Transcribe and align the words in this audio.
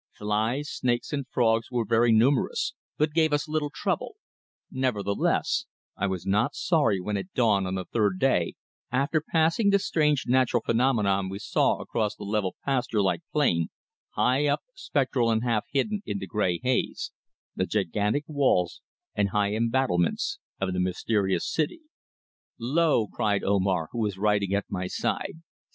Flies, 0.17 0.67
snakes 0.67 1.13
and 1.13 1.27
frogs 1.27 1.69
were 1.69 1.85
very 1.85 2.11
numerous, 2.11 2.73
but 2.97 3.13
gave 3.13 3.31
us 3.31 3.47
little 3.47 3.69
trouble, 3.69 4.15
nevertheless, 4.71 5.67
I 5.95 6.07
was 6.07 6.25
not 6.25 6.55
sorry 6.55 6.99
when 6.99 7.17
at 7.17 7.31
dawn 7.35 7.67
on 7.67 7.75
the 7.75 7.85
third 7.85 8.17
day 8.17 8.55
after 8.91 9.21
passing 9.21 9.69
the 9.69 9.77
strange 9.77 10.23
natural 10.25 10.63
phenomenon 10.65 11.29
we 11.29 11.37
saw 11.37 11.77
across 11.77 12.15
the 12.15 12.23
level 12.23 12.55
pasture 12.65 12.99
like 13.03 13.21
plain, 13.31 13.67
high 14.15 14.47
up, 14.47 14.63
spectral 14.73 15.29
and 15.29 15.43
half 15.43 15.65
hidden 15.71 16.01
in 16.03 16.17
the 16.17 16.25
grey 16.25 16.59
haze, 16.63 17.11
the 17.55 17.67
gigantic 17.67 18.23
walls 18.25 18.81
and 19.13 19.29
high 19.29 19.53
embattlements 19.53 20.39
of 20.59 20.73
the 20.73 20.79
mysterious 20.79 21.47
city. 21.47 21.81
"Lo!" 22.57 23.05
cried 23.05 23.43
Omar, 23.43 23.89
who 23.91 23.99
was 23.99 24.17
riding 24.17 24.55
at 24.55 24.65
my 24.67 24.87
side. 24.87 25.43